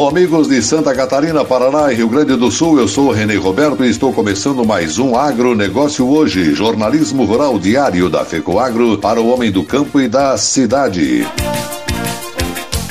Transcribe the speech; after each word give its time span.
Alô, 0.00 0.08
amigos 0.08 0.48
de 0.48 0.62
Santa 0.62 0.94
Catarina, 0.94 1.44
Paraná 1.44 1.92
e 1.92 1.96
Rio 1.96 2.08
Grande 2.08 2.34
do 2.34 2.50
Sul, 2.50 2.78
eu 2.78 2.88
sou 2.88 3.10
Renê 3.10 3.36
Roberto 3.36 3.84
e 3.84 3.90
estou 3.90 4.14
começando 4.14 4.64
mais 4.64 4.98
um 4.98 5.14
Agronegócio 5.14 6.08
Hoje, 6.08 6.54
jornalismo 6.54 7.26
rural 7.26 7.58
diário 7.58 8.08
da 8.08 8.24
FECOAGro 8.24 8.96
para 8.96 9.20
o 9.20 9.28
homem 9.28 9.52
do 9.52 9.62
campo 9.62 10.00
e 10.00 10.08
da 10.08 10.38
cidade. 10.38 11.26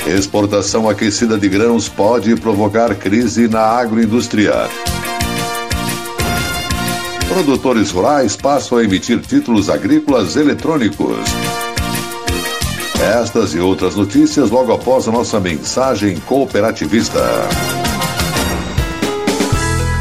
Exportação 0.06 0.88
aquecida 0.88 1.36
de 1.36 1.48
grãos 1.48 1.88
pode 1.88 2.36
provocar 2.36 2.94
crise 2.94 3.48
na 3.48 3.60
agroindústria. 3.60 4.68
Produtores 7.28 7.90
rurais 7.90 8.36
passam 8.36 8.78
a 8.78 8.84
emitir 8.84 9.18
títulos 9.18 9.68
agrícolas 9.68 10.36
eletrônicos. 10.36 11.18
Estas 13.00 13.54
e 13.54 13.60
outras 13.60 13.94
notícias 13.94 14.50
logo 14.50 14.74
após 14.74 15.08
a 15.08 15.10
nossa 15.10 15.40
mensagem 15.40 16.20
cooperativista. 16.20 17.20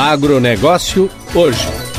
Agronegócio 0.00 1.10
hoje. 1.34 1.89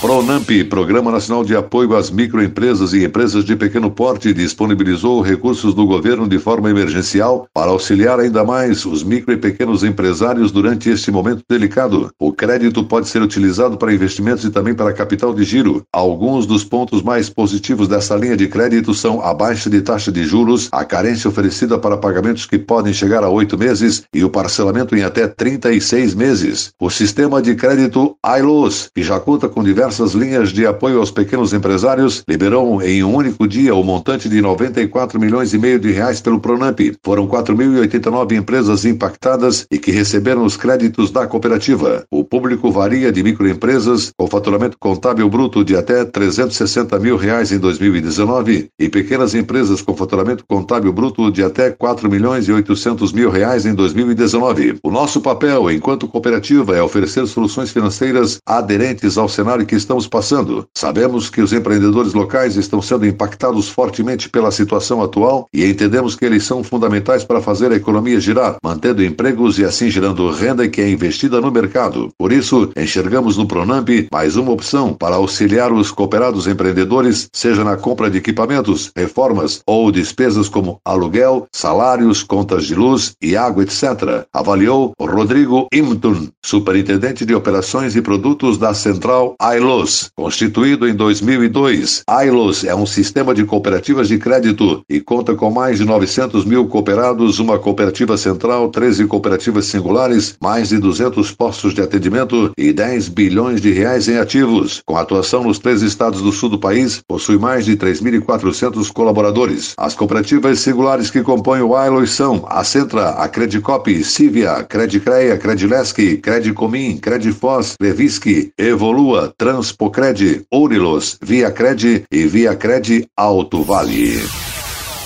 Pronamp, 0.00 0.50
Programa 0.68 1.10
Nacional 1.10 1.42
de 1.44 1.56
Apoio 1.56 1.96
às 1.96 2.10
Microempresas 2.10 2.92
e 2.92 3.04
Empresas 3.04 3.42
de 3.42 3.56
Pequeno 3.56 3.90
Porte, 3.90 4.34
disponibilizou 4.34 5.22
recursos 5.22 5.72
do 5.72 5.86
governo 5.86 6.28
de 6.28 6.38
forma 6.38 6.68
emergencial 6.68 7.46
para 7.54 7.70
auxiliar 7.70 8.20
ainda 8.20 8.44
mais 8.44 8.84
os 8.84 9.02
micro 9.02 9.32
e 9.32 9.38
pequenos 9.38 9.82
empresários 9.82 10.52
durante 10.52 10.90
este 10.90 11.10
momento 11.10 11.42
delicado. 11.48 12.10
O 12.18 12.32
crédito 12.32 12.84
pode 12.84 13.08
ser 13.08 13.22
utilizado 13.22 13.78
para 13.78 13.94
investimentos 13.94 14.44
e 14.44 14.50
também 14.50 14.74
para 14.74 14.92
capital 14.92 15.32
de 15.32 15.42
giro. 15.42 15.82
Alguns 15.90 16.44
dos 16.44 16.64
pontos 16.64 17.00
mais 17.00 17.30
positivos 17.30 17.88
dessa 17.88 18.14
linha 18.14 18.36
de 18.36 18.46
crédito 18.46 18.92
são 18.92 19.22
a 19.22 19.32
baixa 19.32 19.70
de 19.70 19.80
taxa 19.80 20.12
de 20.12 20.24
juros, 20.24 20.68
a 20.70 20.84
carência 20.84 21.30
oferecida 21.30 21.78
para 21.78 21.96
pagamentos 21.96 22.44
que 22.44 22.58
podem 22.58 22.92
chegar 22.92 23.24
a 23.24 23.30
oito 23.30 23.56
meses 23.56 24.02
e 24.12 24.22
o 24.22 24.28
parcelamento 24.28 24.94
em 24.94 25.02
até 25.02 25.26
36 25.26 26.14
meses. 26.14 26.72
O 26.78 26.90
sistema 26.90 27.40
de 27.40 27.54
crédito 27.54 28.16
ILOS, 28.38 28.90
que 28.94 29.02
já 29.02 29.18
conta 29.18 29.48
com 29.48 29.64
diversos 29.64 29.93
diversas 29.94 30.12
linhas 30.12 30.48
de 30.50 30.66
apoio 30.66 30.98
aos 30.98 31.12
pequenos 31.12 31.52
empresários, 31.52 32.24
liberou 32.28 32.82
em 32.82 33.04
um 33.04 33.14
único 33.14 33.46
dia 33.46 33.74
o 33.74 33.84
montante 33.84 34.28
de 34.28 34.40
94 34.40 35.20
milhões 35.20 35.54
e 35.54 35.58
meio 35.58 35.78
de 35.78 35.92
reais 35.92 36.20
pelo 36.20 36.40
Pronamp. 36.40 36.80
Foram 37.04 37.28
4.089 37.28 38.32
empresas 38.32 38.84
impactadas 38.84 39.66
e 39.70 39.78
que 39.78 39.92
receberam 39.92 40.44
os 40.44 40.56
créditos 40.56 41.12
da 41.12 41.26
cooperativa. 41.28 42.04
O 42.10 42.24
público 42.24 42.72
varia 42.72 43.12
de 43.12 43.22
microempresas 43.22 44.10
com 44.18 44.26
faturamento 44.26 44.76
contábil 44.80 45.28
bruto 45.28 45.64
de 45.64 45.76
até 45.76 46.04
360 46.04 46.98
mil 46.98 47.16
reais 47.16 47.52
em 47.52 47.58
2019 47.58 48.68
e 48.78 48.88
pequenas 48.88 49.34
empresas 49.34 49.80
com 49.80 49.94
faturamento 49.94 50.44
contábil 50.48 50.92
bruto 50.92 51.30
de 51.30 51.44
até 51.44 51.70
4 51.70 52.10
milhões 52.10 52.48
e 52.48 52.52
800 52.52 53.12
mil 53.12 53.30
reais 53.30 53.64
em 53.64 53.74
2019. 53.74 54.78
O 54.82 54.90
nosso 54.90 55.20
papel 55.20 55.70
enquanto 55.70 56.08
cooperativa 56.08 56.76
é 56.76 56.82
oferecer 56.82 57.26
soluções 57.28 57.70
financeiras 57.70 58.38
aderentes 58.44 59.16
ao 59.16 59.28
cenário 59.28 59.64
que 59.64 59.73
estamos 59.74 60.06
passando. 60.06 60.66
Sabemos 60.74 61.28
que 61.28 61.40
os 61.40 61.52
empreendedores 61.52 62.14
locais 62.14 62.56
estão 62.56 62.80
sendo 62.80 63.06
impactados 63.06 63.68
fortemente 63.68 64.28
pela 64.28 64.50
situação 64.50 65.02
atual 65.02 65.48
e 65.52 65.64
entendemos 65.64 66.14
que 66.16 66.24
eles 66.24 66.44
são 66.44 66.62
fundamentais 66.62 67.24
para 67.24 67.40
fazer 67.40 67.72
a 67.72 67.76
economia 67.76 68.20
girar, 68.20 68.56
mantendo 68.62 69.04
empregos 69.04 69.58
e 69.58 69.64
assim 69.64 69.90
gerando 69.90 70.30
renda 70.30 70.68
que 70.68 70.80
é 70.80 70.88
investida 70.88 71.40
no 71.40 71.50
mercado. 71.50 72.08
Por 72.18 72.32
isso, 72.32 72.70
enxergamos 72.76 73.36
no 73.36 73.46
Pronamp 73.46 73.88
mais 74.12 74.36
uma 74.36 74.52
opção 74.52 74.94
para 74.94 75.16
auxiliar 75.16 75.72
os 75.72 75.90
cooperados 75.90 76.46
empreendedores, 76.46 77.28
seja 77.32 77.64
na 77.64 77.76
compra 77.76 78.10
de 78.10 78.18
equipamentos, 78.18 78.90
reformas 78.96 79.60
ou 79.66 79.90
despesas 79.90 80.48
como 80.48 80.78
aluguel, 80.84 81.46
salários, 81.52 82.22
contas 82.22 82.64
de 82.64 82.74
luz 82.74 83.14
e 83.20 83.36
água, 83.36 83.62
etc. 83.62 84.26
Avaliou 84.32 84.92
Rodrigo 84.98 85.66
Imtun, 85.72 86.28
superintendente 86.44 87.24
de 87.24 87.34
operações 87.34 87.96
e 87.96 88.02
produtos 88.02 88.58
da 88.58 88.74
Central 88.74 89.34
ILO 89.56 89.63
ILOS, 89.64 90.10
constituído 90.14 90.86
em 90.86 90.94
2002. 90.94 92.02
A 92.06 92.26
ILOS 92.26 92.64
é 92.64 92.74
um 92.74 92.84
sistema 92.84 93.34
de 93.34 93.44
cooperativas 93.44 94.08
de 94.08 94.18
crédito 94.18 94.82
e 94.90 95.00
conta 95.00 95.34
com 95.34 95.50
mais 95.50 95.78
de 95.78 95.86
900 95.86 96.44
mil 96.44 96.66
cooperados, 96.66 97.38
uma 97.38 97.58
cooperativa 97.58 98.18
central, 98.18 98.68
13 98.68 99.06
cooperativas 99.06 99.64
singulares, 99.64 100.36
mais 100.38 100.68
de 100.68 100.78
200 100.78 101.32
postos 101.32 101.72
de 101.72 101.80
atendimento 101.80 102.52
e 102.58 102.74
10 102.74 103.08
bilhões 103.08 103.62
de 103.62 103.72
reais 103.72 104.06
em 104.06 104.18
ativos. 104.18 104.82
Com 104.84 104.98
atuação 104.98 105.44
nos 105.44 105.58
três 105.58 105.80
estados 105.80 106.20
do 106.20 106.30
sul 106.30 106.50
do 106.50 106.58
país, 106.58 107.00
possui 107.08 107.38
mais 107.38 107.64
de 107.64 107.74
3.400 107.74 108.92
colaboradores. 108.92 109.72
As 109.78 109.94
cooperativas 109.94 110.60
singulares 110.60 111.10
que 111.10 111.22
compõem 111.22 111.62
o 111.62 111.72
ILOS 111.74 112.10
são 112.10 112.44
a 112.48 112.62
Centra, 112.64 113.10
a 113.10 113.28
Credicop, 113.28 114.04
Civia, 114.04 114.62
Credicreia, 114.64 115.38
Credilesc, 115.38 116.18
Credicomim, 116.18 116.98
Credifós, 116.98 117.76
Levisque, 117.80 118.52
Evolua, 118.58 119.32
Trans 119.38 119.53
Transpocred, 119.54 120.46
Unilos, 120.50 121.16
Via 121.22 121.52
Cred 121.52 122.06
e 122.10 122.26
Via 122.26 122.56
Cred 122.56 123.06
Alto 123.14 123.62
Vale. 123.62 124.53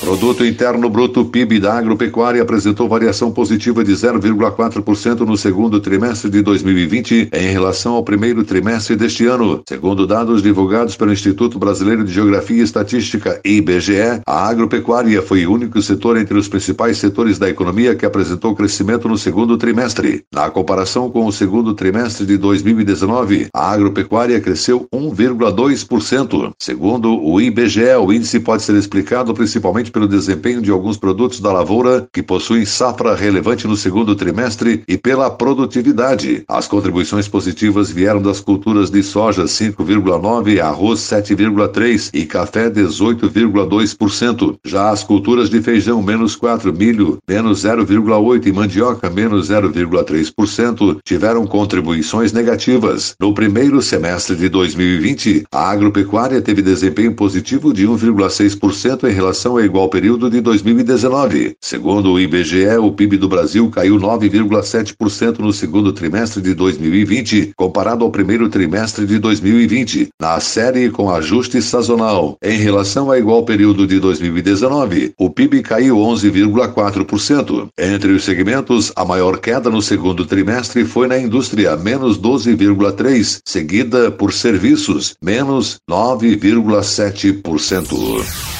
Produto 0.00 0.44
Interno 0.44 0.88
Bruto 0.88 1.24
PIB 1.24 1.58
da 1.58 1.76
agropecuária 1.76 2.40
apresentou 2.40 2.88
variação 2.88 3.32
positiva 3.32 3.82
de 3.82 3.92
0,4% 3.92 5.20
no 5.20 5.36
segundo 5.36 5.80
trimestre 5.80 6.30
de 6.30 6.40
2020 6.40 7.30
em 7.32 7.50
relação 7.50 7.94
ao 7.94 8.04
primeiro 8.04 8.44
trimestre 8.44 8.94
deste 8.94 9.26
ano. 9.26 9.60
Segundo 9.68 10.06
dados 10.06 10.40
divulgados 10.40 10.96
pelo 10.96 11.12
Instituto 11.12 11.58
Brasileiro 11.58 12.04
de 12.04 12.12
Geografia 12.12 12.58
e 12.58 12.62
Estatística, 12.62 13.40
IBGE, 13.44 14.22
a 14.26 14.48
agropecuária 14.48 15.20
foi 15.20 15.44
o 15.44 15.52
único 15.52 15.82
setor 15.82 16.16
entre 16.16 16.38
os 16.38 16.48
principais 16.48 16.96
setores 16.96 17.36
da 17.36 17.50
economia 17.50 17.94
que 17.96 18.06
apresentou 18.06 18.54
crescimento 18.54 19.08
no 19.08 19.18
segundo 19.18 19.58
trimestre. 19.58 20.22
Na 20.32 20.48
comparação 20.48 21.10
com 21.10 21.26
o 21.26 21.32
segundo 21.32 21.74
trimestre 21.74 22.24
de 22.24 22.38
2019, 22.38 23.48
a 23.52 23.72
agropecuária 23.72 24.40
cresceu 24.40 24.86
1,2%. 24.94 26.52
Segundo 26.58 27.20
o 27.20 27.40
IBGE, 27.40 27.96
o 28.00 28.12
índice 28.12 28.38
pode 28.38 28.62
ser 28.62 28.76
explicado 28.76 29.34
principalmente 29.34 29.87
principalmente 29.88 29.90
pelo 29.90 30.08
desempenho 30.08 30.62
de 30.62 30.70
alguns 30.70 30.96
produtos 30.96 31.40
da 31.40 31.52
lavoura 31.52 32.06
que 32.12 32.22
possuem 32.22 32.64
safra 32.64 33.14
relevante 33.14 33.66
no 33.66 33.76
segundo 33.76 34.14
trimestre 34.14 34.82
e 34.86 34.96
pela 34.96 35.30
produtividade. 35.30 36.44
As 36.48 36.68
contribuições 36.68 37.26
positivas 37.26 37.90
vieram 37.90 38.22
das 38.22 38.40
culturas 38.40 38.90
de 38.90 39.02
soja 39.02 39.44
5,9, 39.44 40.60
arroz 40.60 41.00
7,3 41.00 42.10
e 42.12 42.24
café 42.24 42.70
18,2%. 42.70 44.56
Já 44.64 44.90
as 44.90 45.02
culturas 45.02 45.50
de 45.50 45.60
feijão 45.60 46.02
menos 46.02 46.36
4, 46.36 46.72
milho 46.72 47.18
menos 47.28 47.64
0,8 47.64 48.46
e 48.46 48.52
mandioca 48.52 49.10
menos 49.10 49.50
0,3% 49.50 50.98
tiveram 51.04 51.46
contribuições 51.46 52.32
negativas. 52.32 53.14
No 53.20 53.34
primeiro 53.34 53.80
semestre 53.82 54.36
de 54.36 54.48
2020, 54.48 55.44
a 55.50 55.70
agropecuária 55.70 56.40
teve 56.40 56.62
desempenho 56.62 57.14
positivo 57.14 57.72
de 57.72 57.86
1,6% 57.86 59.08
em 59.08 59.12
relação 59.12 59.56
à 59.56 59.64
igual 59.64 59.77
igual 59.78 59.88
período 59.88 60.28
de 60.28 60.40
2019. 60.40 61.54
Segundo 61.60 62.12
o 62.12 62.18
IBGE, 62.18 62.78
o 62.78 62.90
PIB 62.90 63.16
do 63.16 63.28
Brasil 63.28 63.70
caiu 63.70 63.96
9,7% 63.96 65.38
no 65.38 65.52
segundo 65.52 65.92
trimestre 65.92 66.42
de 66.42 66.52
2020, 66.52 67.52
comparado 67.56 68.04
ao 68.04 68.10
primeiro 68.10 68.48
trimestre 68.48 69.06
de 69.06 69.20
2020, 69.20 70.08
na 70.20 70.40
série 70.40 70.90
com 70.90 71.08
ajuste 71.08 71.62
sazonal. 71.62 72.36
Em 72.42 72.58
relação 72.58 73.08
ao 73.08 73.16
igual 73.16 73.44
período 73.44 73.86
de 73.86 74.00
2019, 74.00 75.12
o 75.16 75.30
PIB 75.30 75.62
caiu 75.62 75.98
11,4%. 75.98 77.68
Entre 77.78 78.10
os 78.10 78.24
segmentos, 78.24 78.92
a 78.96 79.04
maior 79.04 79.38
queda 79.38 79.70
no 79.70 79.80
segundo 79.80 80.26
trimestre 80.26 80.84
foi 80.84 81.06
na 81.06 81.16
indústria, 81.16 81.76
menos 81.76 82.18
12,3%, 82.18 83.42
seguida 83.44 84.10
por 84.10 84.32
serviços, 84.32 85.14
menos 85.22 85.78
9,7%. 85.88 88.57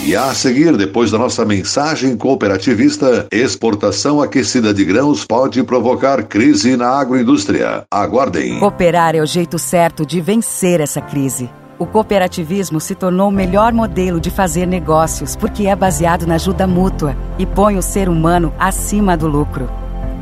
E 0.00 0.14
a 0.14 0.34
seguir, 0.34 0.76
depois 0.76 1.10
da 1.10 1.18
nossa 1.18 1.44
mensagem 1.44 2.16
cooperativista, 2.16 3.26
exportação 3.30 4.20
aquecida 4.20 4.74
de 4.74 4.84
grãos 4.84 5.24
pode 5.24 5.62
provocar 5.62 6.24
crise 6.24 6.76
na 6.76 6.88
agroindústria. 6.88 7.84
Aguardem. 7.90 8.58
Cooperar 8.58 9.14
é 9.14 9.20
o 9.20 9.26
jeito 9.26 9.58
certo 9.58 10.04
de 10.04 10.20
vencer 10.20 10.80
essa 10.80 11.00
crise. 11.00 11.48
O 11.78 11.86
cooperativismo 11.86 12.80
se 12.80 12.94
tornou 12.94 13.28
o 13.28 13.32
melhor 13.32 13.72
modelo 13.72 14.20
de 14.20 14.30
fazer 14.30 14.66
negócios 14.66 15.36
porque 15.36 15.66
é 15.66 15.74
baseado 15.74 16.26
na 16.26 16.34
ajuda 16.34 16.66
mútua 16.66 17.16
e 17.38 17.46
põe 17.46 17.76
o 17.76 17.82
ser 17.82 18.08
humano 18.08 18.52
acima 18.58 19.16
do 19.16 19.26
lucro. 19.26 19.70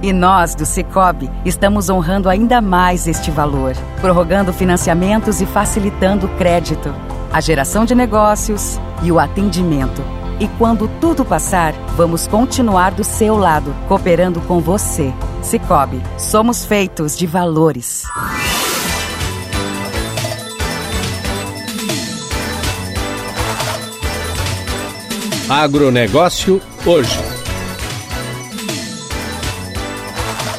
E 0.03 0.13
nós, 0.13 0.55
do 0.55 0.67
Cicobi, 0.67 1.31
estamos 1.45 1.89
honrando 1.89 2.29
ainda 2.29 2.61
mais 2.61 3.07
este 3.07 3.31
valor, 3.31 3.75
prorrogando 4.01 4.53
financiamentos 4.53 5.41
e 5.41 5.47
facilitando 5.47 6.27
o 6.27 6.37
crédito 6.37 6.93
a 7.33 7.41
geração 7.41 7.87
de 7.87 7.95
negócios 7.95 8.79
e 9.03 9.11
o 9.11 9.19
atendimento. 9.19 10.03
E 10.41 10.49
quando 10.59 10.89
tudo 11.01 11.25
passar, 11.25 11.73
vamos 11.97 12.27
continuar 12.27 12.93
do 12.93 13.05
seu 13.05 13.37
lado, 13.37 13.75
cooperando 13.87 14.41
com 14.43 14.61
você. 14.61 15.13
Cicobi, 15.43 16.03
somos 16.19 16.65
feitos 16.65 17.17
de 17.17 17.27
valores. 17.27 18.05
Agronegócio 25.49 26.63
hoje. 26.87 27.32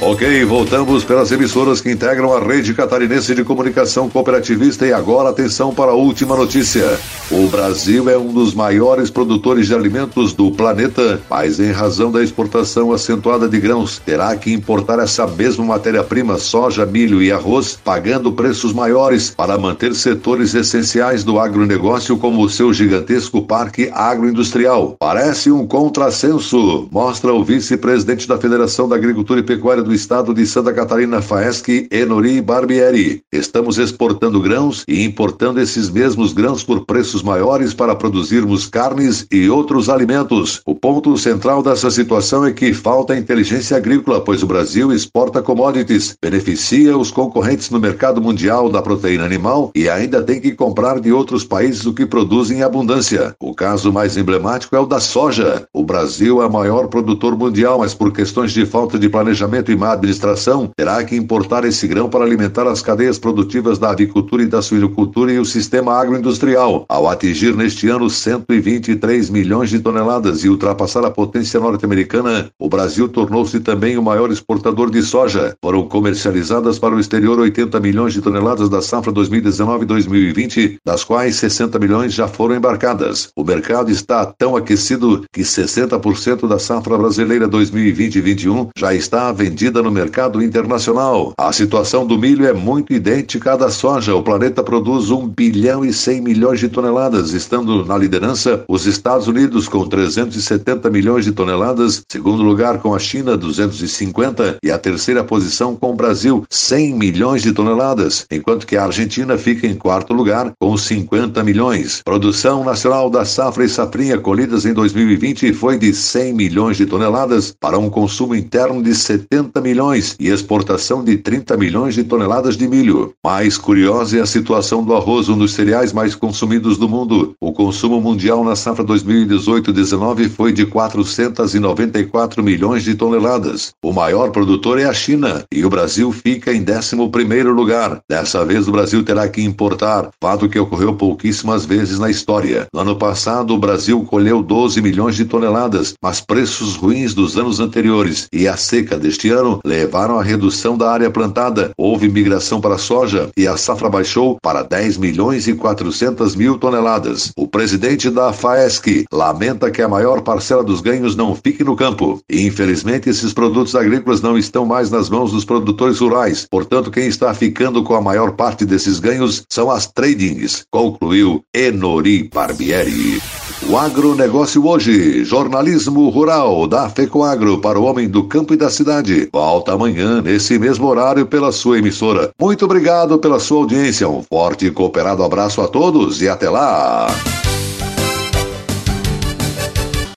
Ok, 0.06 0.44
voltamos 0.44 1.06
pelas 1.06 1.32
emissoras 1.32 1.80
que 1.80 1.90
integram 1.90 2.34
a 2.34 2.40
rede 2.46 2.74
catarinense 2.74 3.34
de 3.34 3.42
comunicação 3.42 4.10
cooperativista 4.10 4.86
e 4.86 4.92
agora 4.92 5.30
atenção 5.30 5.74
para 5.74 5.92
a 5.92 5.96
última 5.96 6.36
notícia. 6.36 7.00
O 7.32 7.48
Brasil 7.48 8.10
é 8.10 8.18
um 8.18 8.34
dos 8.34 8.54
maiores 8.54 9.10
produtores 9.10 9.68
de 9.68 9.74
alimentos 9.74 10.34
do 10.34 10.52
planeta, 10.52 11.22
mas 11.30 11.58
em 11.58 11.72
razão 11.72 12.12
da 12.12 12.22
exportação 12.22 12.92
acentuada 12.92 13.48
de 13.48 13.58
grãos, 13.62 13.98
terá 13.98 14.36
que 14.36 14.52
importar 14.52 15.00
essa 15.00 15.26
mesma 15.26 15.64
matéria-prima, 15.64 16.38
soja, 16.38 16.86
milho 16.86 17.24
e 17.24 17.32
arroz, 17.32 17.80
pagando 17.82 18.34
preços 18.34 18.74
maiores 18.74 19.30
para 19.30 19.58
manter 19.58 19.96
setores 19.96 20.54
essenciais 20.54 21.24
do 21.24 21.40
agronegócio 21.40 22.18
como 22.18 22.44
o 22.44 22.50
seu 22.50 22.74
gigantesco 22.74 23.42
parque 23.42 23.90
agroindustrial. 23.94 24.98
Parece 25.00 25.50
um 25.50 25.66
contrassenso, 25.66 26.90
mostra 26.92 27.34
o 27.34 27.42
vice-presidente 27.42 28.28
da 28.28 28.38
Federação 28.38 28.90
da 28.90 28.98
Agricultura 28.98 29.40
e 29.40 29.44
Pecuária 29.44 29.82
do 29.82 29.93
estado 29.94 30.34
de 30.34 30.46
Santa 30.46 30.74
Catarina, 30.74 31.22
Faesc, 31.22 31.88
Enori 31.92 32.42
Barbieri. 32.42 33.22
Estamos 33.32 33.78
exportando 33.78 34.42
grãos 34.42 34.84
e 34.88 35.04
importando 35.04 35.60
esses 35.60 35.90
mesmos 35.90 36.34
grãos 36.34 36.64
por 36.64 36.86
preços 36.86 37.22
maiores 37.22 37.74
para 37.74 37.96
produzirmos 37.96 38.68
carnes 38.68 39.26
e 39.32 39.50
outros 39.50 39.90
alimentos. 39.90 40.62
O 40.66 40.76
ponto 40.76 41.18
central 41.18 41.62
dessa 41.62 41.90
situação 41.92 42.46
é 42.46 42.52
que 42.52 42.74
falta 42.74 43.18
inteligência 43.18 43.78
agrícola, 43.78 44.22
pois 44.22 44.44
o 44.44 44.48
Brasil 44.48 44.92
exporta 44.92 45.42
commodities, 45.42 46.16
beneficia 46.22 46.98
os 46.98 47.12
concorrentes 47.12 47.70
no 47.70 47.80
mercado 47.80 48.22
mundial 48.22 48.70
da 48.70 48.82
proteína 48.82 49.26
animal 49.26 49.72
e 49.76 49.90
ainda 49.90 50.22
tem 50.22 50.42
que 50.42 50.52
comprar 50.52 51.00
de 51.00 51.12
outros 51.12 51.44
países 51.44 51.86
o 51.86 51.94
que 51.94 52.06
produzem 52.06 52.60
em 52.60 52.64
abundância. 52.64 53.36
O 53.40 53.54
caso 53.54 53.92
mais 53.92 54.18
emblemático 54.18 54.76
é 54.76 54.80
o 54.80 54.86
da 54.86 55.00
soja. 55.00 55.68
O 55.74 55.84
Brasil 55.84 56.42
é 56.42 56.46
o 56.46 56.52
maior 56.52 56.88
produtor 56.88 57.38
mundial, 57.38 57.80
mas 57.80 57.94
por 57.94 58.12
questões 58.12 58.52
de 58.52 58.66
falta 58.66 58.98
de 58.98 59.10
planejamento 59.10 59.72
e 59.72 59.76
má 59.84 59.92
administração 59.92 60.72
terá 60.78 61.04
que 61.04 61.14
importar 61.14 61.66
esse 61.66 61.86
grão 61.86 62.10
para 62.10 62.24
alimentar 62.24 62.66
as 62.66 62.82
cadeias 62.82 63.20
produtivas 63.20 63.78
da 63.78 63.90
avicultura 63.90 64.44
e 64.44 64.48
da 64.48 64.62
suinocultura 64.62 65.34
e 65.34 65.40
o 65.40 65.44
sistema 65.44 66.00
agroindustrial, 66.00 66.86
ao 66.88 67.10
atingir 67.10 67.54
neste 67.54 67.90
ano 67.90 68.10
123 68.10 69.30
milhões 69.30 69.70
de 69.70 69.80
toneladas 69.80 70.46
e 70.46 70.48
ultrapassar 70.48 71.04
a 71.04 71.12
potência 71.12 71.60
norte-americana, 71.60 72.50
o 72.58 72.70
Brasil 72.70 73.10
tornou-se 73.10 73.60
também 73.60 73.98
o 73.98 74.02
maior 74.02 74.32
exportador 74.32 74.90
de 74.90 75.02
soja. 75.02 75.54
Foram 75.62 75.86
comercializadas 75.90 76.80
para 76.80 76.96
o 76.96 77.00
exterior 77.00 77.38
80 77.38 77.78
milhões 77.82 78.14
de 78.14 78.22
toneladas 78.22 78.70
da 78.70 78.82
safra 78.82 79.12
2019-2020, 79.12 80.78
das 80.86 81.04
quais 81.04 81.36
60 81.36 81.78
milhões 81.78 82.14
já 82.14 82.30
foram 82.30 82.56
embarcadas. 82.56 83.32
O 83.36 83.44
mercado 83.44 83.92
está 83.92 84.26
tão 84.26 84.56
aquecido 84.56 85.26
que 85.34 85.42
60% 85.42 86.48
da 86.48 86.58
safra 86.58 86.98
brasileira 86.98 87.50
2020-21 87.50 88.70
já 88.78 88.94
está 88.94 89.30
vendida 89.34 89.73
no 89.82 89.92
mercado 89.92 90.44
internacional. 90.44 91.34
A 91.38 91.52
situação 91.52 92.06
do 92.06 92.18
milho 92.18 92.46
é 92.46 92.54
muito 92.54 92.94
idêntica 92.94 93.54
à 93.54 93.56
da 93.56 93.70
soja. 93.70 94.16
O 94.16 94.24
planeta 94.24 94.62
produz 94.62 95.10
1 95.10 95.28
bilhão 95.30 95.84
e 95.86 95.94
100 95.94 96.22
milhões 96.22 96.60
de 96.60 96.70
toneladas, 96.70 97.34
estando 97.34 97.86
na 97.86 97.98
liderança 97.98 98.64
os 98.68 98.86
Estados 98.86 99.28
Unidos 99.28 99.68
com 99.68 99.88
370 99.88 100.90
milhões 100.90 101.26
de 101.26 101.32
toneladas, 101.32 102.02
segundo 102.12 102.44
lugar 102.44 102.80
com 102.80 102.94
a 102.94 103.00
China 103.00 103.38
250 103.38 104.58
e 104.64 104.72
a 104.72 104.78
terceira 104.78 105.24
posição 105.24 105.76
com 105.76 105.92
o 105.92 105.96
Brasil 105.96 106.44
100 106.50 106.94
milhões 106.94 107.42
de 107.42 107.54
toneladas, 107.54 108.26
enquanto 108.32 108.68
que 108.68 108.78
a 108.78 108.86
Argentina 108.86 109.38
fica 109.38 109.66
em 109.68 109.76
quarto 109.76 110.14
lugar 110.14 110.52
com 110.60 110.78
50 110.78 111.44
milhões. 111.44 112.02
Produção 112.04 112.64
nacional 112.64 113.10
da 113.10 113.26
safra 113.26 113.64
e 113.64 113.70
safrinha 113.70 114.18
colhidas 114.18 114.66
em 114.66 114.74
2020 114.74 115.54
foi 115.54 115.78
de 115.78 115.94
100 115.94 116.34
milhões 116.34 116.78
de 116.78 116.86
toneladas 116.86 117.54
para 117.60 117.78
um 117.78 117.90
consumo 117.90 118.36
interno 118.36 118.82
de 118.82 118.94
70 118.96 119.53
milhões 119.62 120.16
e 120.20 120.30
exportação 120.30 121.04
de 121.04 121.18
30 121.18 121.58
milhões 121.58 121.96
de 121.96 122.04
toneladas 122.04 122.58
de 122.58 122.68
milho. 122.68 123.14
Mais 123.24 123.58
curiosa 123.58 124.18
é 124.18 124.22
a 124.22 124.26
situação 124.26 124.84
do 124.84 124.96
arroz, 124.96 125.30
um 125.30 125.38
dos 125.38 125.54
cereais 125.54 125.94
mais 125.94 126.16
consumidos 126.16 126.78
do 126.78 126.88
mundo. 126.90 127.36
O 127.40 127.52
consumo 127.52 128.00
mundial 128.00 128.44
na 128.44 128.56
safra 128.56 128.84
2018-19 128.86 130.30
foi 130.30 130.52
de 130.52 130.66
494 130.66 132.44
milhões 132.44 132.84
de 132.84 132.96
toneladas. 132.96 133.74
O 133.84 133.92
maior 133.92 134.32
produtor 134.32 134.80
é 134.80 134.86
a 134.86 134.94
China 134.94 135.44
e 135.52 135.66
o 135.66 135.70
Brasil 135.70 136.12
fica 136.12 136.54
em 136.54 136.64
11 136.64 137.44
lugar. 137.44 138.00
Dessa 138.10 138.46
vez 138.46 138.68
o 138.68 138.72
Brasil 138.72 139.04
terá 139.04 139.28
que 139.28 139.42
importar, 139.42 140.10
fato 140.22 140.50
que 140.50 140.60
ocorreu 140.60 140.96
pouquíssimas 140.96 141.66
vezes 141.66 142.00
na 142.00 142.10
história. 142.10 142.68
No 142.74 142.80
ano 142.80 142.96
passado, 142.96 143.54
o 143.54 143.60
Brasil 143.60 144.04
colheu 144.04 144.42
12 144.42 144.82
milhões 144.82 145.16
de 145.16 145.26
toneladas, 145.26 145.94
mas 146.02 146.22
preços 146.22 146.76
ruins 146.76 147.14
dos 147.14 147.38
anos 147.38 147.60
anteriores 147.60 148.28
e 148.32 148.48
a 148.48 148.58
seca 148.58 148.98
deste 148.98 149.30
ano 149.30 149.43
levaram 149.66 150.20
à 150.20 150.24
redução 150.24 150.78
da 150.78 150.92
área 150.92 151.10
plantada. 151.10 151.72
Houve 151.78 152.10
migração 152.10 152.60
para 152.62 152.76
a 152.76 152.78
soja 152.78 153.30
e 153.36 153.48
a 153.48 153.58
safra 153.58 153.90
baixou 153.90 154.38
para 154.42 154.64
10 154.64 154.98
milhões 154.98 155.48
e 155.48 155.54
400 155.54 156.36
mil 156.36 156.58
toneladas. 156.58 157.32
O 157.38 157.48
presidente 157.48 158.10
da 158.10 158.32
FAESC 158.32 159.06
lamenta 159.12 159.72
que 159.72 159.82
a 159.82 159.88
maior 159.88 160.22
parcela 160.22 160.64
dos 160.64 160.82
ganhos 160.82 161.16
não 161.16 161.36
fique 161.36 161.64
no 161.64 161.76
campo. 161.76 162.22
Infelizmente, 162.30 163.10
esses 163.10 163.34
produtos 163.34 163.76
agrícolas 163.76 164.22
não 164.22 164.38
estão 164.38 164.66
mais 164.66 164.90
nas 164.90 165.10
mãos 165.10 165.32
dos 165.32 165.46
produtores 165.46 166.00
rurais. 166.00 166.48
Portanto, 166.50 166.92
quem 166.92 167.08
está 167.08 167.34
ficando 167.34 167.84
com 167.84 167.96
a 167.96 168.02
maior 168.02 168.34
parte 168.34 168.66
desses 168.66 169.00
ganhos 169.00 169.44
são 169.50 169.70
as 169.70 169.88
tradings, 169.88 170.66
concluiu 170.72 171.44
Enori 171.54 172.30
Barbieri. 172.34 173.43
O 173.74 173.78
agronegócio 173.80 174.68
hoje, 174.68 175.26
jornalismo 175.26 176.08
rural 176.10 176.68
da 176.68 176.88
FECOAGro 176.88 177.58
para 177.58 177.80
o 177.80 177.86
homem 177.86 178.08
do 178.08 178.26
campo 178.26 178.54
e 178.54 178.56
da 178.56 178.70
cidade. 178.70 179.28
Volta 179.34 179.74
amanhã, 179.74 180.22
nesse 180.22 180.60
mesmo 180.60 180.86
horário, 180.86 181.26
pela 181.26 181.52
sua 181.52 181.80
emissora. 181.80 182.30
Muito 182.40 182.66
obrigado 182.66 183.18
pela 183.18 183.40
sua 183.40 183.62
audiência. 183.62 184.08
Um 184.08 184.22
forte 184.22 184.68
e 184.68 184.72
cooperado 184.72 185.24
abraço 185.24 185.60
a 185.60 185.68
todos 185.68 186.22
e 186.22 186.30
até 186.30 186.52
lá! 186.52 187.08